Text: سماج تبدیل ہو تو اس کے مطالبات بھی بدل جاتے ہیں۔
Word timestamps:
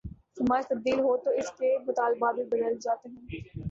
سماج 0.37 0.63
تبدیل 0.67 0.99
ہو 0.99 1.15
تو 1.17 1.29
اس 1.31 1.51
کے 1.51 1.77
مطالبات 1.87 2.35
بھی 2.35 2.43
بدل 2.43 2.77
جاتے 2.79 3.09
ہیں۔ 3.09 3.49